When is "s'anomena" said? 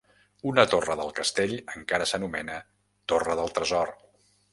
2.13-2.55